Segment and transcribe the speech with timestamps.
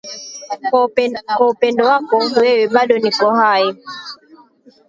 [1.27, 3.75] Kwa upendo wako wewe bado niko hai.